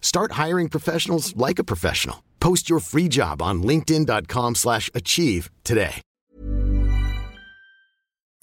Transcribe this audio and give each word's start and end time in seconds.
Start 0.00 0.32
hiring 0.32 0.68
professionals 0.70 1.36
like 1.36 1.58
a 1.58 1.64
professional. 1.64 2.22
Post 2.40 2.70
your 2.70 2.80
free 2.80 3.08
job 3.08 3.42
on 3.42 3.62
linkedin.com/achieve 3.62 4.54
slash 4.54 4.90
achieve 4.94 5.50
today. 5.64 6.02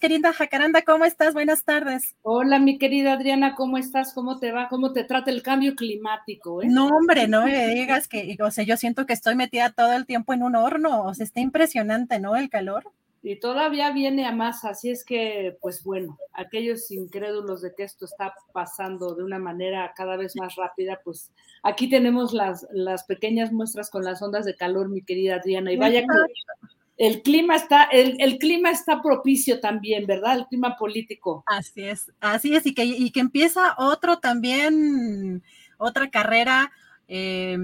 Querida 0.04 0.34
Jacaranda, 0.34 0.82
¿cómo 0.82 1.06
estás? 1.06 1.34
Buenas 1.34 1.64
tardes. 1.64 2.18
Hola, 2.24 2.60
mi 2.60 2.78
querida 2.78 3.14
Adriana, 3.14 3.56
¿cómo 3.56 3.78
estás? 3.78 4.14
¿Cómo 4.14 4.38
te 4.38 4.52
va? 4.52 4.68
¿Cómo 4.68 4.92
te 4.92 5.06
trata 5.06 5.32
el 5.32 5.42
cambio 5.42 5.76
climático? 5.76 6.62
eh? 6.62 6.68
No, 6.70 6.88
hombre, 6.88 7.30
no 7.30 7.46
me 7.46 7.70
digas 7.70 8.10
que, 8.10 8.36
o 8.42 8.52
sea, 8.52 8.66
yo 8.66 8.76
siento 8.76 9.06
que 9.06 9.14
estoy 9.14 9.36
metida 9.36 9.70
todo 9.72 9.94
el 9.94 10.06
tiempo 10.06 10.34
en 10.34 10.44
un 10.44 10.58
horno, 10.58 11.04
o 11.04 11.14
sea, 11.14 11.24
está 11.24 11.40
impresionante, 11.40 12.20
¿no? 12.20 12.36
El 12.36 12.50
calor. 12.50 12.92
Y 13.26 13.40
todavía 13.40 13.92
viene 13.92 14.26
a 14.26 14.34
más, 14.34 14.66
así 14.66 14.90
es 14.90 15.06
que, 15.06 15.58
pues 15.62 15.82
bueno, 15.82 16.20
aquellos 16.34 16.92
incrédulos 16.92 17.62
de 17.62 17.74
que 17.74 17.84
esto 17.84 18.04
está 18.04 18.34
pasando 18.52 19.16
de 19.16 19.24
una 19.24 19.40
manera 19.40 19.94
cada 19.96 20.18
vez 20.18 20.36
más 20.36 20.56
rápida, 20.56 21.00
pues 21.06 21.32
aquí 21.64 21.90
tenemos 21.90 22.34
las, 22.34 22.68
las 22.74 23.06
pequeñas 23.06 23.54
muestras 23.54 23.90
con 23.90 24.04
las 24.04 24.22
ondas 24.22 24.44
de 24.44 24.58
calor, 24.58 24.90
mi 24.90 25.04
querida 25.04 25.36
Adriana, 25.36 25.72
y 25.72 25.78
vaya 25.78 26.02
que 26.02 26.08
el 26.98 27.22
clima 27.22 27.56
está, 27.56 27.86
el, 27.86 28.18
el 28.20 28.40
clima 28.40 28.72
está 28.72 29.02
propicio 29.02 29.62
también, 29.62 30.06
¿verdad? 30.06 30.40
El 30.40 30.48
clima 30.48 30.76
político. 30.76 31.46
Así 31.48 31.86
es, 31.86 32.12
así 32.20 32.54
es, 32.54 32.66
y 32.66 32.74
que, 32.74 32.84
y 32.84 33.10
que 33.12 33.22
empieza 33.22 33.74
otro 33.78 34.20
también, 34.20 35.42
otra 35.78 36.10
carrera, 36.10 36.74
eh, 37.08 37.58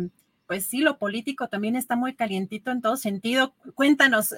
pues 0.48 0.66
sí, 0.66 0.80
lo 0.80 0.98
político 0.98 1.50
también 1.50 1.76
está 1.76 1.98
muy 1.98 2.16
calientito 2.16 2.72
en 2.72 2.82
todo 2.82 2.96
sentido. 2.98 3.54
Cuéntanos, 3.76 4.34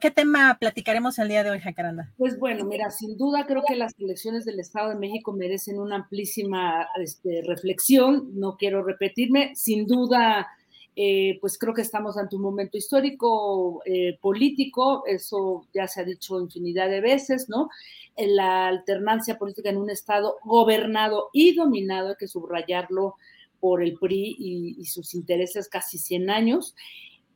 ¿qué, 0.00 0.10
tema 0.10 0.56
platicaremos 0.60 1.18
el 1.18 1.28
día 1.28 1.42
de 1.42 1.50
hoy, 1.50 1.60
Jacaranda? 1.60 2.12
Pues 2.18 2.38
bueno, 2.38 2.64
mira, 2.66 2.90
sin 2.90 3.16
duda 3.16 3.46
creo 3.46 3.62
que 3.66 3.74
las 3.74 3.98
elecciones 3.98 4.44
del 4.44 4.60
Estado 4.60 4.90
de 4.90 4.96
México 4.96 5.32
merecen 5.32 5.78
una 5.78 5.96
amplísima 5.96 6.88
este, 7.00 7.42
reflexión, 7.46 8.30
no 8.34 8.56
quiero 8.56 8.82
repetirme, 8.82 9.54
sin 9.54 9.86
duda... 9.86 10.48
Eh, 10.94 11.38
pues 11.40 11.56
creo 11.56 11.72
que 11.72 11.80
estamos 11.80 12.18
ante 12.18 12.36
un 12.36 12.42
momento 12.42 12.76
histórico, 12.76 13.80
eh, 13.86 14.18
político, 14.20 15.04
eso 15.06 15.66
ya 15.72 15.88
se 15.88 16.02
ha 16.02 16.04
dicho 16.04 16.38
infinidad 16.38 16.90
de 16.90 17.00
veces, 17.00 17.48
¿no? 17.48 17.70
En 18.14 18.36
la 18.36 18.66
alternancia 18.66 19.38
política 19.38 19.70
en 19.70 19.78
un 19.78 19.88
Estado 19.88 20.36
gobernado 20.44 21.30
y 21.32 21.54
dominado, 21.54 22.10
hay 22.10 22.16
que 22.18 22.28
subrayarlo 22.28 23.16
por 23.58 23.82
el 23.82 23.94
PRI 23.94 24.36
y, 24.38 24.76
y 24.78 24.84
sus 24.84 25.14
intereses 25.14 25.66
casi 25.66 25.96
100 25.96 26.28
años. 26.28 26.74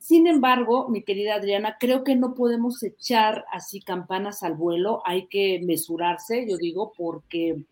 Sin 0.07 0.29
embargo, 0.29 0.89
mi 0.89 1.03
querida 1.03 1.35
Adriana, 1.35 1.79
creo 1.81 2.05
que 2.05 2.15
no 2.15 2.35
podemos 2.37 2.81
echar 2.85 3.45
así 3.51 3.81
campanas 3.81 4.45
al 4.45 4.55
vuelo, 4.55 5.03
hay 5.05 5.27
que 5.27 5.61
mesurarse, 5.65 6.47
yo 6.49 6.57
digo, 6.59 6.93
porque 6.97 7.65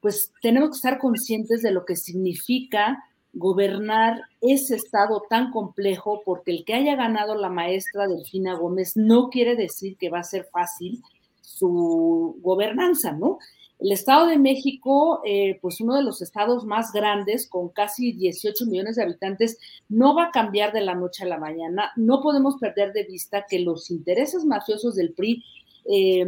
pues 0.00 0.32
tenemos 0.42 0.70
que 0.70 0.74
estar 0.74 0.98
conscientes 0.98 1.62
de 1.62 1.70
lo 1.70 1.84
que 1.84 1.94
significa 1.94 3.04
gobernar 3.32 4.22
ese 4.40 4.74
estado 4.74 5.22
tan 5.30 5.52
complejo, 5.52 6.22
porque 6.24 6.50
el 6.50 6.64
que 6.64 6.74
haya 6.74 6.96
ganado 6.96 7.36
la 7.36 7.50
maestra 7.50 8.08
Delfina 8.08 8.56
Gómez 8.56 8.96
no 8.96 9.30
quiere 9.30 9.54
decir 9.54 9.96
que 9.96 10.10
va 10.10 10.18
a 10.18 10.24
ser 10.24 10.48
fácil 10.50 11.04
su 11.40 12.36
gobernanza, 12.42 13.12
¿no? 13.12 13.38
El 13.78 13.92
Estado 13.92 14.26
de 14.26 14.38
México, 14.38 15.20
eh, 15.24 15.58
pues 15.60 15.80
uno 15.80 15.96
de 15.96 16.02
los 16.02 16.22
estados 16.22 16.64
más 16.64 16.92
grandes, 16.92 17.46
con 17.46 17.68
casi 17.68 18.12
18 18.12 18.66
millones 18.66 18.96
de 18.96 19.02
habitantes, 19.02 19.58
no 19.88 20.14
va 20.14 20.24
a 20.24 20.30
cambiar 20.30 20.72
de 20.72 20.80
la 20.80 20.94
noche 20.94 21.24
a 21.24 21.28
la 21.28 21.38
mañana. 21.38 21.92
No 21.96 22.22
podemos 22.22 22.56
perder 22.56 22.92
de 22.92 23.04
vista 23.04 23.44
que 23.48 23.58
los 23.58 23.90
intereses 23.90 24.44
mafiosos 24.44 24.94
del 24.94 25.12
PRI 25.12 25.44
eh, 25.84 26.24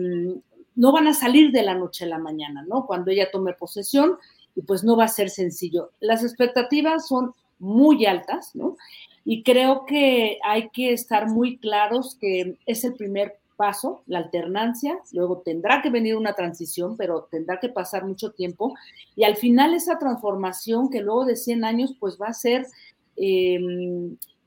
no 0.76 0.92
van 0.92 1.08
a 1.08 1.14
salir 1.14 1.50
de 1.50 1.62
la 1.62 1.74
noche 1.74 2.04
a 2.04 2.08
la 2.08 2.18
mañana, 2.18 2.64
¿no? 2.68 2.86
Cuando 2.86 3.10
ella 3.10 3.30
tome 3.30 3.54
posesión, 3.54 4.18
y 4.58 4.62
pues 4.62 4.82
no 4.82 4.96
va 4.96 5.04
a 5.04 5.08
ser 5.08 5.30
sencillo. 5.30 5.92
Las 6.00 6.24
expectativas 6.24 7.06
son 7.06 7.32
muy 7.60 8.06
altas, 8.06 8.56
¿no? 8.56 8.76
Y 9.24 9.44
creo 9.44 9.84
que 9.86 10.38
hay 10.42 10.70
que 10.70 10.92
estar 10.92 11.28
muy 11.28 11.58
claros 11.58 12.16
que 12.20 12.58
es 12.66 12.82
el 12.82 12.94
primer 12.94 13.38
paso, 13.58 14.02
la 14.06 14.20
alternancia, 14.20 14.98
luego 15.12 15.42
tendrá 15.44 15.82
que 15.82 15.90
venir 15.90 16.16
una 16.16 16.32
transición, 16.32 16.96
pero 16.96 17.28
tendrá 17.30 17.58
que 17.60 17.68
pasar 17.68 18.06
mucho 18.06 18.30
tiempo, 18.30 18.74
y 19.16 19.24
al 19.24 19.36
final 19.36 19.74
esa 19.74 19.98
transformación 19.98 20.88
que 20.88 21.02
luego 21.02 21.26
de 21.26 21.36
100 21.36 21.64
años, 21.64 21.94
pues 22.00 22.16
va 22.18 22.28
a 22.28 22.34
ser... 22.34 22.66
Eh, 23.16 23.58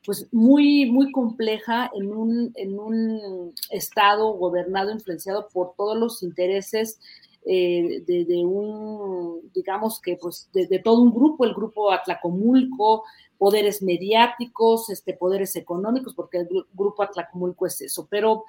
pues 0.03 0.27
muy, 0.31 0.89
muy 0.89 1.11
compleja 1.11 1.91
en 1.93 2.11
un, 2.11 2.51
en 2.55 2.79
un 2.79 3.53
estado 3.69 4.33
gobernado, 4.33 4.91
influenciado 4.91 5.47
por 5.53 5.75
todos 5.75 5.95
los 5.95 6.23
intereses 6.23 6.99
eh, 7.45 8.03
de, 8.05 8.25
de, 8.25 8.45
un, 8.45 9.51
digamos 9.53 9.99
que 9.99 10.15
pues 10.15 10.49
de, 10.53 10.67
de, 10.67 10.79
todo 10.79 11.01
un 11.01 11.13
grupo, 11.13 11.45
el 11.45 11.53
grupo 11.53 11.91
Atlacomulco, 11.91 13.03
poderes 13.37 13.81
mediáticos, 13.81 14.91
este, 14.91 15.13
poderes 15.13 15.55
económicos, 15.55 16.13
porque 16.13 16.37
el 16.37 16.49
grupo 16.73 17.01
Atlacomulco 17.01 17.65
es 17.65 17.81
eso, 17.81 18.07
pero 18.09 18.45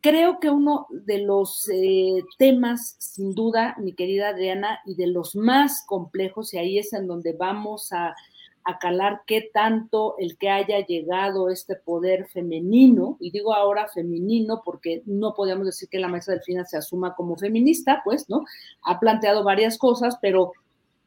creo 0.00 0.40
que 0.40 0.50
uno 0.50 0.86
de 0.90 1.18
los 1.18 1.68
eh, 1.68 2.22
temas, 2.38 2.96
sin 2.98 3.34
duda, 3.34 3.76
mi 3.78 3.92
querida 3.92 4.28
Adriana, 4.28 4.80
y 4.86 4.94
de 4.94 5.06
los 5.06 5.36
más 5.36 5.84
complejos, 5.86 6.54
y 6.54 6.58
ahí 6.58 6.78
es 6.78 6.92
en 6.92 7.06
donde 7.06 7.32
vamos 7.32 7.92
a, 7.92 8.14
a 8.64 8.78
calar 8.78 9.22
qué 9.26 9.50
tanto 9.52 10.14
el 10.18 10.36
que 10.38 10.50
haya 10.50 10.84
llegado 10.84 11.50
este 11.50 11.76
poder 11.76 12.28
femenino, 12.28 13.16
y 13.20 13.30
digo 13.30 13.54
ahora 13.54 13.88
femenino 13.88 14.62
porque 14.64 15.02
no 15.06 15.34
podemos 15.34 15.66
decir 15.66 15.88
que 15.88 15.98
la 15.98 16.08
maestra 16.08 16.34
Delfina 16.34 16.64
se 16.64 16.76
asuma 16.76 17.14
como 17.14 17.36
feminista, 17.36 18.00
pues, 18.04 18.28
¿no? 18.28 18.44
Ha 18.82 18.98
planteado 19.00 19.44
varias 19.44 19.76
cosas, 19.78 20.18
pero 20.20 20.52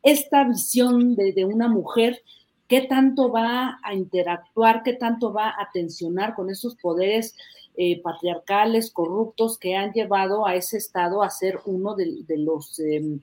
esta 0.04 0.44
visión 0.44 1.16
de, 1.16 1.32
de 1.32 1.46
una 1.46 1.68
mujer, 1.68 2.22
qué 2.68 2.82
tanto 2.82 3.32
va 3.32 3.80
a 3.84 3.94
interactuar, 3.94 4.84
qué 4.84 4.94
tanto 4.94 5.32
va 5.32 5.50
a 5.50 5.70
tensionar 5.74 6.36
con 6.36 6.50
esos 6.50 6.76
poderes 6.76 7.36
eh, 7.76 8.02
patriarcales, 8.02 8.92
corruptos, 8.92 9.58
que 9.58 9.76
han 9.76 9.92
llevado 9.94 10.46
a 10.46 10.56
ese 10.56 10.78
Estado 10.78 11.24
a 11.24 11.30
ser 11.30 11.60
uno 11.66 11.96
de, 11.96 12.24
los... 12.38 12.80
Eh, 12.80 13.20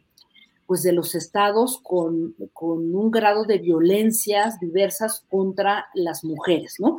pues 0.66 0.84
de 0.84 0.92
los 0.92 1.16
estados 1.16 1.80
con, 1.82 2.36
con, 2.52 2.94
un 2.94 3.10
grado 3.10 3.44
de 3.44 3.58
violencias 3.58 4.60
diversas 4.60 5.24
contra 5.28 5.86
las 5.94 6.22
mujeres, 6.22 6.76
¿no? 6.78 6.96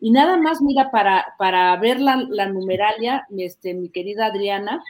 Y 0.00 0.10
nada 0.10 0.36
más, 0.36 0.60
mira, 0.60 0.90
para, 0.90 1.34
para 1.38 1.74
ver 1.78 1.98
la, 1.98 2.16
la 2.28 2.46
numeralia, 2.46 3.26
este, 3.38 3.72
mi 3.72 3.88
querida 3.88 4.26
Adriana, 4.26 4.82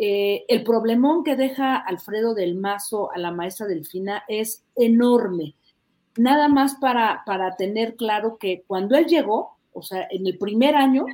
eh, 0.00 0.44
el 0.46 0.62
problemón 0.62 1.24
que 1.24 1.34
deja 1.34 1.76
Alfredo 1.76 2.32
del 2.32 2.54
Mazo 2.54 3.10
a 3.12 3.18
la 3.18 3.32
maestra 3.32 3.66
Delfina 3.66 4.22
es 4.28 4.62
enorme. 4.76 5.56
Nada 6.16 6.48
más 6.48 6.76
para, 6.76 7.22
para 7.26 7.56
tener 7.56 7.96
claro 7.96 8.38
que 8.38 8.62
cuando 8.66 8.96
él 8.96 9.06
llegó, 9.06 9.56
o 9.72 9.82
sea, 9.82 10.06
en 10.10 10.26
el 10.28 10.38
primer 10.38 10.76
año, 10.76 11.04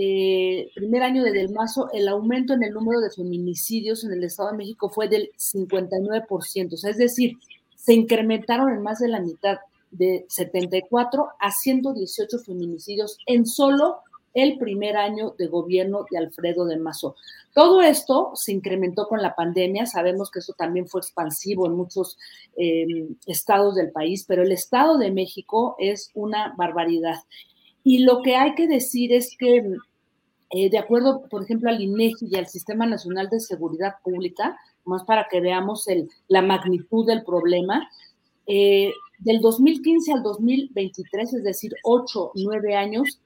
eh, 0.00 0.70
primer 0.74 1.02
año 1.02 1.24
de 1.24 1.32
Del 1.32 1.52
Mazo, 1.52 1.90
el 1.92 2.06
aumento 2.06 2.54
en 2.54 2.62
el 2.62 2.72
número 2.72 3.00
de 3.00 3.10
feminicidios 3.10 4.04
en 4.04 4.12
el 4.12 4.22
Estado 4.22 4.52
de 4.52 4.56
México 4.56 4.88
fue 4.88 5.08
del 5.08 5.30
59%, 5.36 6.72
o 6.72 6.76
sea, 6.76 6.90
es 6.90 6.98
decir, 6.98 7.36
se 7.74 7.94
incrementaron 7.94 8.70
en 8.70 8.82
más 8.82 9.00
de 9.00 9.08
la 9.08 9.20
mitad, 9.20 9.58
de 9.90 10.26
74 10.28 11.28
a 11.40 11.50
118 11.50 12.38
feminicidios 12.40 13.18
en 13.26 13.46
solo 13.46 14.00
el 14.34 14.58
primer 14.58 14.96
año 14.96 15.34
de 15.38 15.46
gobierno 15.46 16.04
de 16.10 16.18
Alfredo 16.18 16.66
de 16.66 16.78
Mazo. 16.78 17.16
Todo 17.54 17.80
esto 17.82 18.32
se 18.34 18.52
incrementó 18.52 19.08
con 19.08 19.22
la 19.22 19.34
pandemia, 19.34 19.86
sabemos 19.86 20.30
que 20.30 20.40
eso 20.40 20.52
también 20.56 20.86
fue 20.86 21.00
expansivo 21.00 21.66
en 21.66 21.72
muchos 21.72 22.18
em, 22.56 23.16
estados 23.26 23.74
del 23.74 23.90
país, 23.90 24.24
pero 24.28 24.42
el 24.42 24.52
Estado 24.52 24.98
de 24.98 25.10
México 25.10 25.74
es 25.78 26.10
una 26.14 26.54
barbaridad. 26.56 27.16
Y 27.82 28.00
lo 28.00 28.22
que 28.22 28.36
hay 28.36 28.54
que 28.54 28.68
decir 28.68 29.12
es 29.12 29.34
que, 29.38 29.64
eh, 30.50 30.70
de 30.70 30.78
acuerdo, 30.78 31.22
por 31.28 31.42
ejemplo, 31.42 31.68
al 31.68 31.80
INEGI 31.80 32.28
y 32.30 32.36
al 32.36 32.46
Sistema 32.46 32.86
Nacional 32.86 33.28
de 33.28 33.40
Seguridad 33.40 33.96
Pública, 34.02 34.58
más 34.84 35.04
para 35.04 35.28
que 35.30 35.40
veamos 35.40 35.86
la 36.28 36.42
magnitud 36.42 37.06
del 37.06 37.22
problema, 37.22 37.88
eh, 38.46 38.92
del 39.18 39.40
2015 39.40 40.12
al 40.12 40.22
2023, 40.22 41.34
es 41.34 41.44
decir, 41.44 41.74
ocho, 41.84 42.32
nueve 42.34 42.74
años, 42.74 43.20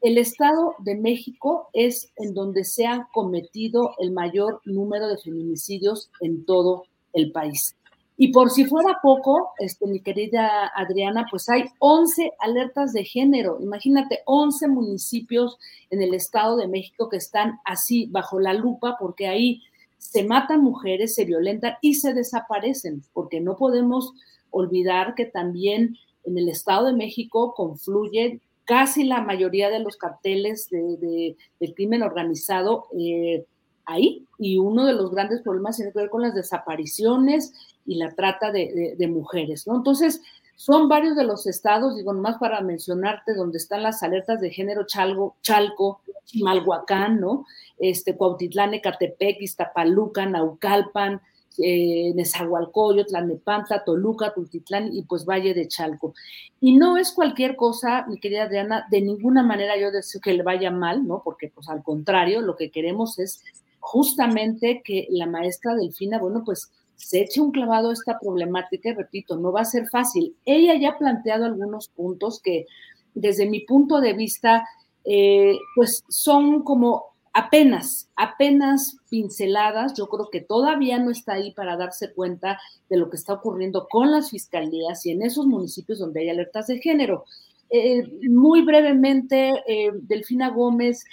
el 0.00 0.18
Estado 0.18 0.74
de 0.78 0.96
México 0.96 1.68
es 1.72 2.12
en 2.16 2.34
donde 2.34 2.64
se 2.64 2.86
ha 2.86 3.08
cometido 3.12 3.94
el 3.98 4.12
mayor 4.12 4.60
número 4.64 5.08
de 5.08 5.18
feminicidios 5.18 6.10
en 6.20 6.44
todo 6.44 6.84
el 7.12 7.32
país. 7.32 7.74
Y 8.16 8.32
por 8.32 8.50
si 8.50 8.64
fuera 8.64 9.00
poco, 9.02 9.52
este, 9.58 9.86
mi 9.86 10.00
querida 10.00 10.70
Adriana, 10.74 11.26
pues 11.28 11.48
hay 11.48 11.64
11 11.80 12.32
alertas 12.38 12.92
de 12.92 13.04
género. 13.04 13.58
Imagínate, 13.60 14.20
11 14.26 14.68
municipios 14.68 15.58
en 15.90 16.00
el 16.00 16.14
Estado 16.14 16.56
de 16.56 16.68
México 16.68 17.08
que 17.08 17.16
están 17.16 17.58
así 17.64 18.06
bajo 18.06 18.38
la 18.38 18.54
lupa 18.54 18.96
porque 19.00 19.26
ahí 19.26 19.62
se 19.98 20.22
matan 20.22 20.62
mujeres, 20.62 21.14
se 21.14 21.24
violentan 21.24 21.74
y 21.80 21.94
se 21.94 22.14
desaparecen, 22.14 23.02
porque 23.12 23.40
no 23.40 23.56
podemos 23.56 24.12
olvidar 24.50 25.14
que 25.14 25.24
también 25.24 25.96
en 26.24 26.38
el 26.38 26.48
Estado 26.48 26.86
de 26.86 26.92
México 26.92 27.54
confluyen 27.56 28.40
casi 28.64 29.04
la 29.04 29.22
mayoría 29.22 29.70
de 29.70 29.80
los 29.80 29.96
carteles 29.96 30.68
de, 30.70 31.36
del 31.58 31.74
crimen 31.74 32.02
organizado 32.02 32.86
eh, 32.98 33.44
ahí. 33.86 34.24
Y 34.38 34.58
uno 34.58 34.86
de 34.86 34.94
los 34.94 35.10
grandes 35.10 35.42
problemas 35.42 35.76
tiene 35.76 35.92
que 35.92 35.98
ver 35.98 36.10
con 36.10 36.22
las 36.22 36.34
desapariciones 36.34 37.52
y 37.86 37.96
la 37.96 38.14
trata 38.14 38.50
de, 38.50 38.96
mujeres, 39.08 39.66
¿no? 39.66 39.76
Entonces, 39.76 40.22
son 40.56 40.88
varios 40.88 41.16
de 41.16 41.24
los 41.24 41.46
estados, 41.46 41.96
digo, 41.96 42.12
nomás 42.12 42.38
para 42.38 42.60
mencionarte, 42.60 43.34
donde 43.34 43.58
están 43.58 43.82
las 43.82 44.02
alertas 44.02 44.40
de 44.40 44.50
género 44.50 44.86
Chalco, 44.86 45.36
Chalco 45.42 46.00
Chimalhuacán, 46.24 47.20
¿no? 47.20 47.44
Este, 47.78 48.16
Cuautitlán, 48.16 48.74
Ecatepec, 48.74 49.40
Iztapaluca, 49.40 50.26
Naucalpan, 50.26 51.20
eh, 51.58 52.12
Nezahualcóyotl, 52.14 53.10
Tlanepantla, 53.10 53.84
Toluca, 53.84 54.32
Tultitlán 54.34 54.92
y 54.92 55.02
pues 55.02 55.24
Valle 55.24 55.54
de 55.54 55.68
Chalco. 55.68 56.14
Y 56.60 56.76
no 56.76 56.96
es 56.96 57.12
cualquier 57.12 57.54
cosa, 57.54 58.06
mi 58.08 58.18
querida 58.18 58.44
Adriana, 58.44 58.86
de 58.90 59.00
ninguna 59.00 59.42
manera 59.42 59.78
yo 59.78 59.92
deseo 59.92 60.20
que 60.20 60.34
le 60.34 60.42
vaya 60.42 60.70
mal, 60.70 61.06
¿no? 61.06 61.22
Porque 61.24 61.52
pues 61.54 61.68
al 61.68 61.82
contrario, 61.82 62.40
lo 62.40 62.56
que 62.56 62.70
queremos 62.70 63.18
es 63.18 63.42
justamente 63.78 64.82
que 64.84 65.06
la 65.10 65.26
maestra 65.26 65.74
Delfina, 65.74 66.18
bueno, 66.18 66.42
pues 66.44 66.72
se 66.96 67.20
eche 67.20 67.40
un 67.40 67.50
clavado 67.50 67.90
a 67.90 67.92
esta 67.92 68.18
problemática 68.18 68.90
y 68.90 68.94
repito, 68.94 69.36
no 69.36 69.52
va 69.52 69.62
a 69.62 69.66
ser 69.66 69.88
fácil. 69.88 70.36
Ella 70.44 70.74
ya 70.76 70.90
ha 70.90 70.98
planteado 70.98 71.44
algunos 71.44 71.88
puntos 71.88 72.40
que 72.40 72.66
desde 73.14 73.46
mi 73.46 73.60
punto 73.60 74.00
de 74.00 74.12
vista, 74.12 74.66
eh, 75.04 75.56
pues 75.74 76.04
son 76.08 76.62
como 76.62 77.14
apenas, 77.32 78.08
apenas 78.16 78.96
pinceladas. 79.10 79.94
Yo 79.94 80.06
creo 80.08 80.28
que 80.30 80.40
todavía 80.40 80.98
no 80.98 81.10
está 81.10 81.34
ahí 81.34 81.52
para 81.52 81.76
darse 81.76 82.12
cuenta 82.12 82.58
de 82.88 82.96
lo 82.96 83.10
que 83.10 83.16
está 83.16 83.34
ocurriendo 83.34 83.86
con 83.90 84.10
las 84.10 84.30
fiscalías 84.30 85.04
y 85.04 85.12
en 85.12 85.22
esos 85.22 85.46
municipios 85.46 85.98
donde 85.98 86.20
hay 86.20 86.30
alertas 86.30 86.68
de 86.68 86.78
género. 86.78 87.24
Eh, 87.70 88.08
muy 88.28 88.62
brevemente, 88.62 89.52
eh, 89.66 89.90
Delfina 89.94 90.50
Gómez 90.50 91.04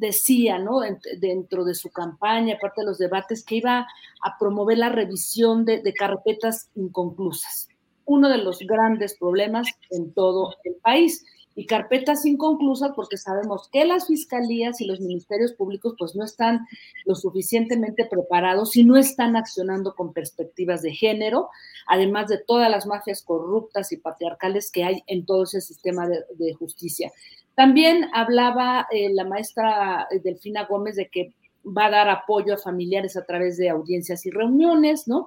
decía, 0.00 0.58
¿no? 0.58 0.80
Dentro 1.18 1.64
de 1.64 1.74
su 1.74 1.90
campaña, 1.90 2.56
aparte 2.56 2.80
de 2.80 2.86
los 2.86 2.98
debates, 2.98 3.44
que 3.44 3.56
iba 3.56 3.86
a 4.22 4.38
promover 4.38 4.78
la 4.78 4.88
revisión 4.88 5.64
de, 5.64 5.82
de 5.82 5.92
carpetas 5.92 6.70
inconclusas. 6.74 7.68
Uno 8.06 8.28
de 8.28 8.38
los 8.38 8.58
grandes 8.60 9.16
problemas 9.18 9.68
en 9.90 10.12
todo 10.12 10.54
el 10.64 10.74
país 10.76 11.24
y 11.54 11.66
carpetas 11.66 12.24
inconclusas 12.26 12.92
porque 12.94 13.16
sabemos 13.16 13.68
que 13.72 13.84
las 13.84 14.06
fiscalías 14.06 14.80
y 14.80 14.86
los 14.86 15.00
ministerios 15.00 15.52
públicos 15.52 15.94
pues 15.98 16.14
no 16.14 16.24
están 16.24 16.66
lo 17.04 17.14
suficientemente 17.14 18.04
preparados 18.06 18.76
y 18.76 18.84
no 18.84 18.96
están 18.96 19.36
accionando 19.36 19.94
con 19.94 20.12
perspectivas 20.12 20.82
de 20.82 20.94
género, 20.94 21.48
además 21.86 22.28
de 22.28 22.38
todas 22.38 22.70
las 22.70 22.86
mafias 22.86 23.22
corruptas 23.22 23.92
y 23.92 23.96
patriarcales 23.96 24.70
que 24.70 24.84
hay 24.84 25.02
en 25.06 25.26
todo 25.26 25.42
ese 25.44 25.60
sistema 25.60 26.08
de, 26.08 26.54
justicia. 26.54 27.10
También 27.54 28.08
hablaba 28.14 28.86
eh, 28.90 29.10
la 29.12 29.24
maestra 29.24 30.08
Delfina 30.22 30.64
Gómez 30.64 30.96
de 30.96 31.08
que 31.08 31.32
va 31.66 31.86
a 31.86 31.90
dar 31.90 32.08
apoyo 32.08 32.54
a 32.54 32.58
familiares 32.58 33.16
a 33.16 33.24
través 33.24 33.56
de 33.56 33.68
audiencias 33.68 34.24
y 34.26 34.30
reuniones, 34.30 35.06
¿no? 35.06 35.26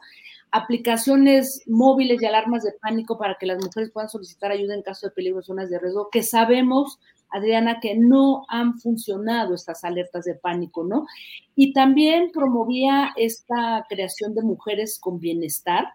Aplicaciones 0.54 1.64
móviles 1.66 2.22
y 2.22 2.26
alarmas 2.28 2.64
de 2.64 2.74
pánico 2.80 3.18
para 3.18 3.38
que 3.40 3.48
las 3.48 3.58
mujeres 3.58 3.90
puedan 3.90 4.08
solicitar 4.08 4.52
ayuda 4.52 4.76
en 4.76 4.84
caso 4.84 5.08
de 5.08 5.14
peligro 5.14 5.40
en 5.40 5.44
zonas 5.44 5.70
de 5.72 5.80
riesgo, 5.80 6.10
que 6.12 6.22
sabemos, 6.22 7.00
Adriana, 7.32 7.80
que 7.82 7.96
no 7.96 8.46
han 8.50 8.80
funcionado 8.80 9.56
estas 9.56 9.84
alertas 9.84 10.26
de 10.26 10.36
pánico, 10.36 10.84
¿no? 10.84 11.08
Y 11.56 11.74
también 11.74 12.30
promovía 12.32 13.14
esta 13.18 13.84
creación 13.90 14.36
de 14.36 14.44
mujeres 14.44 15.00
con 15.00 15.20
bienestar. 15.20 15.88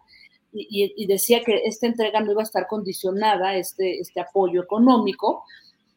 Y, 0.52 1.06
decía 1.06 1.44
que 1.44 1.61
esta 1.64 1.87
entrega 1.87 2.20
no 2.20 2.32
iba 2.32 2.40
a 2.40 2.44
estar 2.44 2.66
condicionada, 2.66 3.54
este, 3.54 4.00
este 4.00 4.20
apoyo 4.20 4.61
económico, 4.61 5.44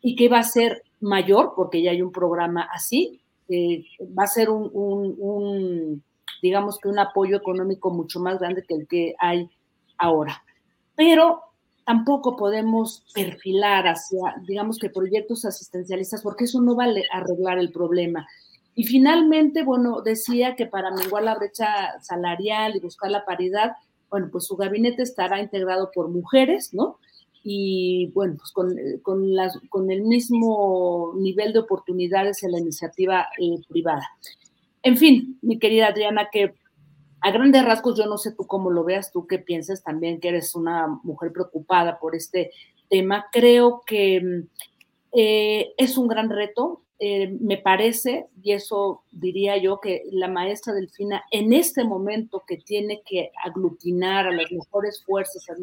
y 0.03 0.15
que 0.15 0.25
iba 0.25 0.37
a 0.37 0.43
ser 0.43 0.83
mayor, 0.99 1.53
porque 1.55 1.81
ya 1.81 1.91
hay 1.91 2.03
un 2.03 2.11
programa 2.11 2.69
así, 2.71 3.21
eh, 3.49 3.85
va 4.15 4.25
a 4.25 4.27
ser 4.27 4.51
un 4.51 6.03
digamos 6.41 6.79
que 6.79 6.89
un 6.89 6.99
apoyo 6.99 7.37
económico 7.37 7.91
mucho 7.91 8.19
más 8.19 8.39
grande 8.39 8.63
que 8.67 8.75
el 8.75 8.87
que 8.87 9.15
hay 9.19 9.49
ahora. 9.97 10.43
Pero 10.95 11.41
tampoco 11.85 12.35
podemos 12.35 13.03
perfilar 13.13 13.87
hacia, 13.87 14.35
digamos 14.47 14.77
que 14.77 14.89
proyectos 14.89 15.45
asistencialistas, 15.45 16.21
porque 16.21 16.45
eso 16.45 16.61
no 16.61 16.75
va 16.75 16.85
a 16.85 17.17
arreglar 17.17 17.59
el 17.59 17.71
problema. 17.71 18.27
Y 18.75 18.85
finalmente, 18.85 19.63
bueno, 19.63 20.01
decía 20.01 20.55
que 20.55 20.65
para 20.65 20.91
menguar 20.91 21.23
la 21.23 21.35
brecha 21.35 21.99
salarial 22.01 22.75
y 22.75 22.79
buscar 22.79 23.11
la 23.11 23.25
paridad, 23.25 23.73
bueno, 24.09 24.29
pues 24.31 24.45
su 24.45 24.55
gabinete 24.55 25.03
estará 25.03 25.41
integrado 25.41 25.91
por 25.93 26.09
mujeres, 26.09 26.73
¿no? 26.73 26.97
Y 27.43 28.11
bueno, 28.13 28.35
pues 28.37 28.51
con, 28.51 28.75
con 29.01 29.91
el 29.91 30.03
mismo 30.03 31.13
nivel 31.17 31.53
de 31.53 31.59
oportunidades 31.59 32.43
en 32.43 32.51
la 32.51 32.59
iniciativa 32.59 33.27
eh, 33.39 33.57
privada. 33.67 34.07
En 34.83 34.97
fin, 34.97 35.37
mi 35.41 35.59
querida 35.59 35.87
Adriana, 35.87 36.29
que 36.31 36.55
a 37.21 37.31
grandes 37.31 37.63
rasgos 37.63 37.97
yo 37.97 38.07
no 38.07 38.17
sé 38.17 38.31
tú 38.31 38.47
cómo 38.47 38.71
lo 38.71 38.83
veas, 38.83 39.11
tú 39.11 39.27
qué 39.27 39.37
piensas 39.37 39.83
también 39.83 40.19
que 40.19 40.29
eres 40.29 40.55
una 40.55 40.87
mujer 41.03 41.31
preocupada 41.31 41.99
por 41.99 42.15
este 42.15 42.51
tema. 42.89 43.27
Creo 43.31 43.83
que 43.85 44.45
eh, 45.13 45.73
es 45.77 45.97
un 45.97 46.07
gran 46.07 46.29
reto. 46.29 46.81
Eh, 46.97 47.35
me 47.39 47.57
parece, 47.57 48.27
y 48.43 48.51
eso 48.53 49.03
diría 49.11 49.57
yo, 49.57 49.79
que 49.79 50.03
la 50.11 50.27
maestra 50.27 50.73
Delfina 50.73 51.23
en 51.31 51.53
este 51.53 51.83
momento 51.83 52.43
que 52.47 52.57
tiene 52.57 53.01
que 53.05 53.31
aglutinar 53.43 54.27
a 54.27 54.31
las 54.31 54.51
mejores 54.51 55.03
fuerzas, 55.03 55.47
a 55.49 55.55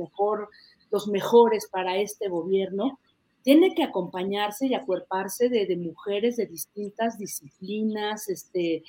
los 0.90 1.08
mejores 1.08 1.68
para 1.70 1.96
este 1.98 2.28
gobierno, 2.28 2.98
tiene 3.42 3.75
que 3.75 3.84
acompañarse 3.84 4.66
y 4.66 4.75
acuerparse 4.75 5.48
de, 5.48 5.66
de 5.66 5.76
mujeres 5.76 6.37
de 6.37 6.46
distintas 6.46 7.18
disciplinas, 7.18 8.28
este, 8.28 8.82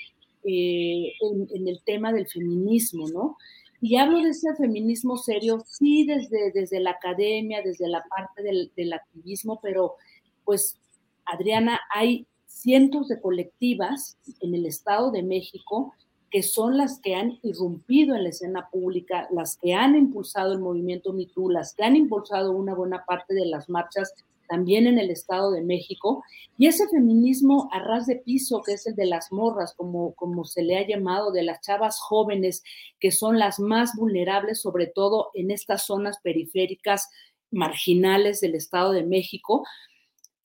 eh, 0.43 1.13
en, 1.21 1.67
el 1.67 1.81
tema 1.83 2.11
del 2.13 2.27
feminismo, 2.27 3.07
¿no? 3.09 3.37
Y 3.81 3.95
hablo 3.95 4.21
de 4.21 4.29
ese 4.29 4.53
feminismo 4.55 5.17
serio, 5.17 5.63
sí, 5.65 6.05
desde, 6.05 6.51
desde 6.51 6.79
la 6.79 6.91
academia, 6.91 7.61
desde 7.63 7.87
la 7.87 8.03
parte 8.09 8.43
del, 8.43 8.71
del 8.75 8.93
activismo, 8.93 9.59
pero 9.61 9.95
pues, 10.43 10.77
Adriana, 11.25 11.79
hay 11.93 12.27
cientos 12.45 13.07
de 13.07 13.21
colectivas 13.21 14.17
en 14.41 14.53
el 14.53 14.65
Estado 14.65 15.11
de 15.11 15.23
México 15.23 15.93
que 16.29 16.43
son 16.43 16.77
las 16.77 16.99
que 16.99 17.15
han 17.15 17.39
irrumpido 17.41 18.15
en 18.15 18.23
la 18.23 18.29
escena 18.29 18.69
pública, 18.71 19.27
las 19.31 19.57
que 19.57 19.73
han 19.73 19.95
impulsado 19.95 20.53
el 20.53 20.59
movimiento 20.59 21.13
MeToo, 21.13 21.49
las 21.49 21.73
que 21.73 21.83
han 21.83 21.95
impulsado 21.95 22.51
una 22.51 22.75
buena 22.75 23.03
parte 23.05 23.33
de 23.33 23.45
las 23.45 23.69
marchas 23.69 24.13
también 24.49 24.87
en 24.87 24.99
el 24.99 25.09
Estado 25.11 25.51
de 25.51 25.61
México, 25.61 26.23
y 26.57 26.67
ese 26.67 26.87
feminismo 26.89 27.69
a 27.71 27.79
ras 27.79 28.05
de 28.07 28.17
piso, 28.17 28.61
que 28.65 28.73
es 28.73 28.85
el 28.87 28.95
de 28.95 29.05
las 29.05 29.31
morras, 29.31 29.73
como, 29.75 30.13
como 30.15 30.43
se 30.43 30.63
le 30.63 30.77
ha 30.77 30.85
llamado, 30.85 31.31
de 31.31 31.43
las 31.43 31.61
chavas 31.61 31.99
jóvenes, 31.99 32.63
que 32.99 33.11
son 33.11 33.39
las 33.39 33.59
más 33.59 33.95
vulnerables, 33.95 34.59
sobre 34.59 34.87
todo 34.87 35.29
en 35.33 35.51
estas 35.51 35.85
zonas 35.85 36.19
periféricas 36.21 37.09
marginales 37.51 38.41
del 38.41 38.55
Estado 38.55 38.91
de 38.91 39.05
México, 39.05 39.63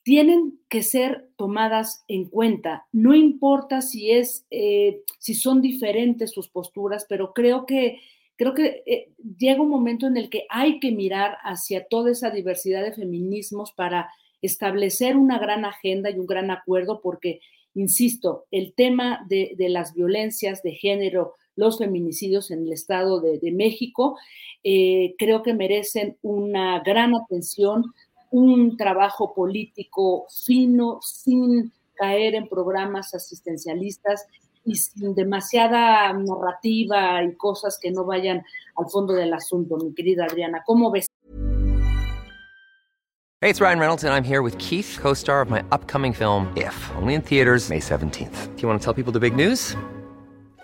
tienen 0.05 0.61
que 0.69 0.83
ser 0.83 1.31
tomadas 1.37 2.05
en 2.09 2.27
cuenta. 2.29 2.87
No 2.93 3.15
importa 3.15 3.81
si 3.81 4.11
es, 4.11 4.47
eh, 4.51 5.03
si 5.19 5.35
son 5.35 5.63
diferentes 5.63 6.31
sus 6.31 6.49
posturas, 6.49 7.07
pero 7.09 7.33
creo 7.33 7.65
que 7.65 8.01
creo 8.37 8.55
que 8.55 8.83
eh, 8.87 9.11
llega 9.39 9.63
un 9.63 9.69
momento 9.69 10.07
en 10.07 10.17
el 10.17 10.29
que 10.29 10.47
hay 10.51 10.81
que 10.81 10.93
mirar 10.93 11.37
hacia 11.43 11.87
toda 11.87 12.11
esa 12.11 12.31
diversidad 12.31 12.83
de 12.83 12.93
feminismos 12.93 13.73
para 13.73 14.11
establecer 14.43 15.17
una 15.17 15.39
gran 15.39 15.65
agenda 15.65 16.11
y 16.11 16.19
un 16.19 16.27
gran 16.27 16.51
acuerdo 16.51 17.01
porque, 17.03 17.41
insisto, 17.75 18.45
el 18.51 18.75
tema 18.75 19.25
de, 19.29 19.55
las 19.71 19.95
violencias 19.95 20.63
de 20.63 20.73
género, 20.73 21.35
los 21.57 21.79
feminicidios 21.79 22.51
en 22.51 22.67
el 22.67 22.73
Estado 22.73 23.21
de, 23.21 23.53
México, 23.53 24.19
eh, 24.63 25.15
creo 25.19 25.43
que 25.43 25.55
merecen 25.55 26.19
una 26.23 26.81
gran 26.81 27.15
atención, 27.15 27.85
un 28.31 28.77
trabajo 28.77 29.33
político 29.33 30.27
fino, 30.45 30.99
sin 31.01 31.73
caer 31.95 32.35
en 32.35 32.49
programas 32.49 33.15
asistencialistas 33.15 34.27
y 34.65 34.77
sin 34.77 35.15
demasiada 35.15 36.13
narrativa 36.13 37.23
y 37.23 37.35
cosas 37.37 37.79
que 37.81 37.91
no 37.91 38.05
vayan 38.05 38.43
al 38.77 38.89
fondo 38.89 39.13
del 39.15 39.33
asunto, 39.33 39.77
mi 39.77 39.95
querida 39.95 40.25
Adriana. 40.25 40.63
¿Cómo 40.67 40.91
ves? 40.91 41.07
Hey, 43.41 43.51
it's 43.51 43.61
Ryan 43.61 43.79
Reynolds, 43.79 44.05
and 44.05 44.15
I'm 44.15 44.25
here 44.25 44.41
with 44.41 44.57
Keith, 44.57 44.99
co 45.01 45.13
star 45.13 45.43
of 45.43 45.51
my 45.51 45.63
upcoming 45.71 46.15
film, 46.15 46.51
If, 46.57 46.75
only 46.97 47.13
in 47.15 47.21
theaters, 47.21 47.69
May 47.69 47.79
17th. 47.79 48.57
Do 48.57 48.63
you 48.63 48.69
want 48.69 48.81
to 48.81 48.85
tell 48.85 48.95
people 48.95 49.13
the 49.13 49.21
big 49.21 49.37
news? 49.37 49.77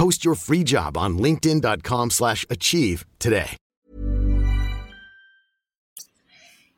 Post 0.00 0.24
your 0.24 0.34
free 0.34 0.64
job 0.64 0.96
on 0.96 1.18
linkedin.com/achieve 1.18 3.04
today. 3.18 3.58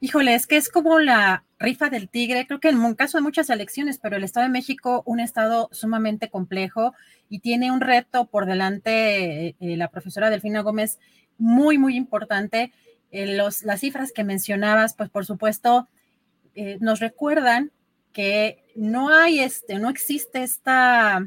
Híjole, 0.01 0.35
es 0.35 0.49
que 0.49 0.57
es 0.57 0.69
como 0.69 0.99
la 0.99 1.45
rifa 1.61 1.89
del 1.89 2.09
tigre. 2.09 2.49
Creo 2.49 2.59
que 2.59 2.71
en 2.71 2.81
un 2.81 2.97
caso 2.97 3.19
de 3.19 3.23
muchas 3.23 3.49
elecciones, 3.49 3.99
pero 3.99 4.17
el 4.17 4.25
Estado 4.25 4.47
de 4.47 4.51
México, 4.51 5.05
un 5.07 5.21
estado 5.21 5.69
sumamente 5.71 6.31
complejo 6.31 6.95
y 7.29 7.39
tiene 7.39 7.71
un 7.71 7.81
reto 7.81 8.27
por 8.27 8.45
delante 8.45 9.55
eh, 9.61 9.77
la 9.77 9.87
profesora 9.87 10.29
Delfina 10.29 10.63
Gómez 10.63 10.99
muy, 11.39 11.79
muy 11.79 11.95
importante. 11.95 12.73
Eh, 13.13 13.37
las 13.37 13.63
cifras 13.79 14.11
que 14.11 14.25
mencionabas, 14.25 14.95
pues 14.95 15.11
por 15.11 15.27
supuesto, 15.27 15.89
eh, 16.57 16.79
nos 16.81 16.99
recuerdan 16.99 17.71
que 18.13 18.65
no 18.75 19.11
hay 19.11 19.39
este, 19.39 19.79
no 19.79 19.91
existe 19.91 20.43
esta 20.43 21.25